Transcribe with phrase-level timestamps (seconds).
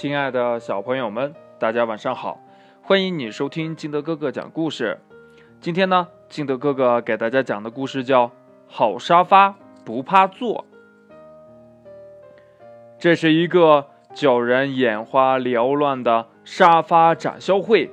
[0.00, 2.38] 亲爱的小朋友们，大家晚上好！
[2.82, 5.00] 欢迎你收听金德哥哥讲故事。
[5.60, 8.26] 今天呢，金德哥哥给大家讲的故事叫
[8.68, 10.64] 《好沙发不怕坐》。
[12.96, 17.90] 这是一个叫人眼花缭乱的沙发展销会。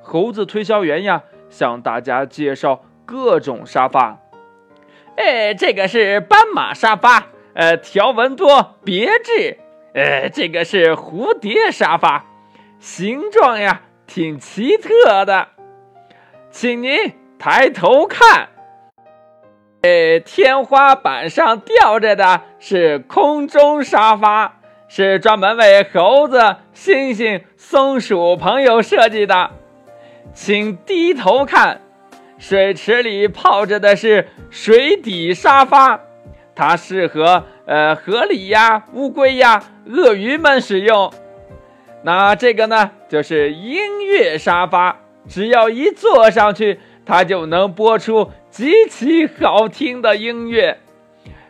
[0.00, 4.18] 猴子推销员呀，向大家介绍各种沙发。
[5.16, 9.58] 哎，这个是斑马沙发，呃，条纹多，别致。
[9.92, 12.24] 呃，这个是蝴蝶沙发，
[12.78, 15.48] 形状呀挺奇特的，
[16.50, 18.50] 请您抬头看。
[19.82, 26.38] 呃，天花板上吊着的是空中沙发，是专门为猴子、
[26.74, 29.50] 猩猩、松鼠朋友设计的，
[30.32, 31.80] 请低头看。
[32.38, 36.00] 水池里泡着的是水底沙发，
[36.54, 37.44] 它适合。
[37.70, 41.12] 呃，河狸呀，乌龟呀，鳄鱼们使用。
[42.02, 44.96] 那这个呢，就是音乐沙发，
[45.28, 50.78] 只要一坐上去，它就能播出极其好听的音乐。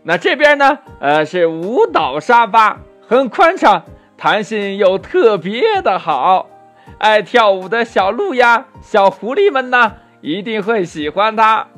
[0.03, 3.87] 那这边呢，呃，是舞蹈沙发，很宽敞，
[4.19, 6.51] 弹性又特别的好。
[6.99, 11.69] 爱跳舞的小鹿呀，小狐狸们呢，一定会喜欢它。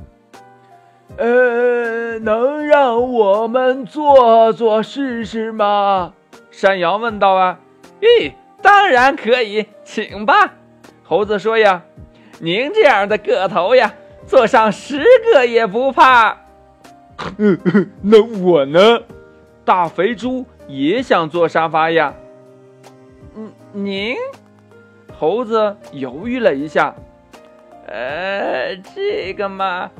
[1.18, 6.14] 呃，能让我们坐坐试试吗？
[6.50, 7.60] 山羊问道啊。
[8.00, 10.54] 咦，当然可以，请吧。
[11.02, 11.82] 猴子说呀，
[12.40, 13.94] 您这样的个头呀，
[14.26, 16.38] 坐上十个也不怕。
[18.00, 19.00] 那我呢？
[19.64, 22.14] 大肥猪也想坐沙发呀。
[23.36, 24.16] 嗯，您？
[25.16, 26.94] 猴子犹豫了一下。
[27.86, 29.90] 呃，这个嘛。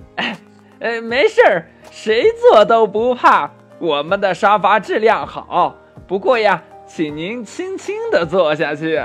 [0.82, 3.48] 呃，没事儿，谁坐都不怕。
[3.78, 5.76] 我们的沙发质量好，
[6.08, 9.00] 不过呀，请您轻轻地坐下去。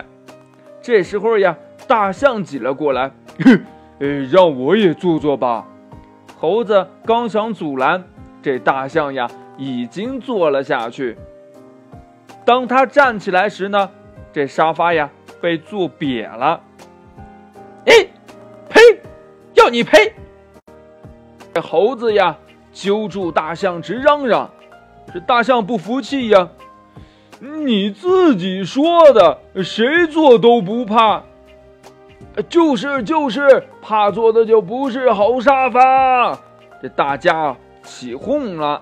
[0.81, 1.55] 这时候呀，
[1.87, 3.11] 大象挤了过来，
[3.99, 5.67] 呃，让我也坐坐吧。
[6.39, 8.03] 猴子刚想阻拦，
[8.41, 11.15] 这大象呀已经坐了下去。
[12.43, 13.91] 当他站起来时呢，
[14.33, 16.59] 这沙发呀被坐瘪了。
[17.85, 17.93] 哎，
[18.67, 18.81] 呸！
[19.53, 20.11] 要你赔！
[21.59, 22.37] 猴子呀，
[22.71, 24.49] 揪住大象直嚷嚷。
[25.13, 26.49] 这大象不服气呀，
[27.39, 31.23] 你自己说的，谁坐都不怕。
[32.49, 36.37] 就是就是，怕坐的就不是好沙发。
[36.81, 38.81] 这大家起哄了。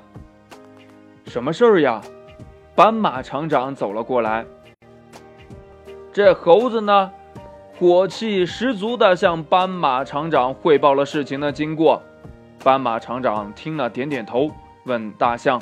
[1.27, 2.01] 什么事儿呀？
[2.75, 4.45] 斑马厂长走了过来。
[6.11, 7.11] 这猴子呢，
[7.79, 12.01] 火气十足的向斑马厂长汇报了事情的经过。
[12.63, 14.49] 斑马厂长听了，点点头，
[14.85, 15.61] 问大象：“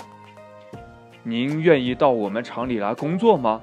[1.24, 3.62] 您愿意到我们厂里来工作吗？”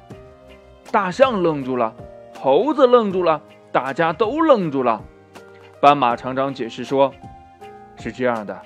[0.93, 1.95] 大象愣住了，
[2.39, 3.41] 猴子愣住了，
[3.73, 5.03] 大家都愣住了。
[5.81, 7.15] 斑马厂长解释说
[7.97, 8.61] ：“是这样的，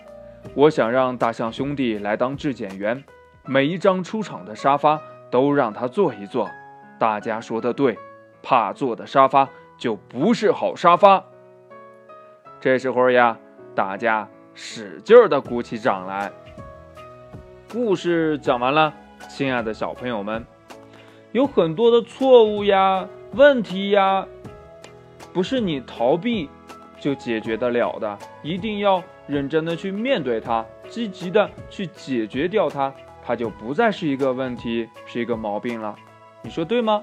[0.54, 3.04] 我想让大象兄弟来当质检员，
[3.44, 5.00] 每一张出厂的沙发
[5.30, 6.50] 都让他坐一坐。
[6.98, 7.96] 大家说的对，
[8.42, 11.22] 怕坐的沙发就不是好沙发。”
[12.58, 13.38] 这时候呀，
[13.76, 14.28] 大家。
[14.54, 16.30] 使劲儿的鼓起掌来。
[17.72, 18.94] 故事讲完了，
[19.28, 20.44] 亲爱的小朋友们，
[21.32, 24.26] 有很多的错误呀、问题呀，
[25.32, 26.48] 不是你逃避
[27.00, 32.94] 就解决得了的，一定要认真的去面对它，积极的去解决掉它，
[33.24, 35.96] 它就不再是一个问题，是一个毛病了。
[36.42, 37.02] 你说对吗？